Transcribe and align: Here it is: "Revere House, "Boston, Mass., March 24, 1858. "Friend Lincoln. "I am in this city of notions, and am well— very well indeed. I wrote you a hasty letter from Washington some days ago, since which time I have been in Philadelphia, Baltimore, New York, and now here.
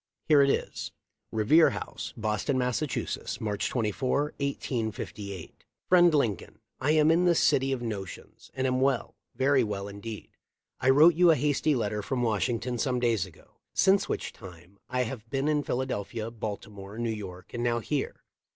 Here 0.23 0.41
it 0.41 0.49
is: 0.49 0.91
"Revere 1.31 1.69
House, 1.69 2.11
"Boston, 2.17 2.57
Mass., 2.57 2.81
March 3.39 3.69
24, 3.69 4.23
1858. 4.39 5.63
"Friend 5.89 6.11
Lincoln. 6.15 6.57
"I 6.79 6.93
am 6.93 7.11
in 7.11 7.25
this 7.25 7.39
city 7.39 7.71
of 7.71 7.83
notions, 7.83 8.49
and 8.55 8.65
am 8.65 8.81
well— 8.81 9.15
very 9.45 9.63
well 9.63 9.87
indeed. 9.87 10.31
I 10.79 10.89
wrote 10.89 11.13
you 11.13 11.29
a 11.29 11.35
hasty 11.35 11.75
letter 11.75 12.01
from 12.01 12.23
Washington 12.23 12.79
some 12.79 12.99
days 12.99 13.27
ago, 13.27 13.59
since 13.75 14.09
which 14.09 14.33
time 14.33 14.79
I 14.89 15.03
have 15.03 15.29
been 15.29 15.47
in 15.47 15.61
Philadelphia, 15.61 16.31
Baltimore, 16.31 16.97
New 16.97 17.11
York, 17.11 17.53
and 17.53 17.63
now 17.63 17.77
here. 17.77 18.23